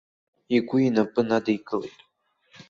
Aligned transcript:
Игәы 0.55 0.77
инапы 0.87 1.21
надикылеит. 1.29 1.97